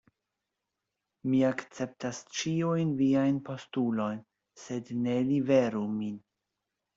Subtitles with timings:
[1.33, 4.25] Mi akceptas ĉiujn viajn postulojn;
[4.63, 6.19] sed ne liveru min.